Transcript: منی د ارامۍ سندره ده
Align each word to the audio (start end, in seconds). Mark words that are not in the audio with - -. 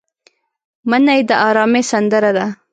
منی 0.89 1.19
د 1.29 1.31
ارامۍ 1.47 1.83
سندره 1.91 2.31
ده 2.37 2.45